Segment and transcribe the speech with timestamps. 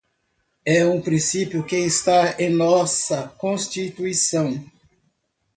[0.65, 4.65] é um princípio que está em nossa Constituição